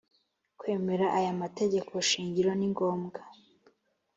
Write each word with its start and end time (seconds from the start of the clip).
kwemera 0.59 1.05
aya 1.17 1.31
mategeko 1.41 1.91
shingiro 2.09 2.51
ni 2.55 2.67
ngombwa 2.71 3.19